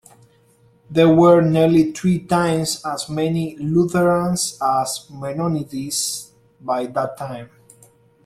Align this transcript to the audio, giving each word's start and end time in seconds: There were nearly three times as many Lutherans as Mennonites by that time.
There 0.89 1.13
were 1.13 1.41
nearly 1.41 1.91
three 1.91 2.17
times 2.25 2.83
as 2.83 3.07
many 3.07 3.55
Lutherans 3.57 4.57
as 4.59 5.05
Mennonites 5.11 6.31
by 6.59 6.87
that 6.87 7.17
time. 7.17 7.51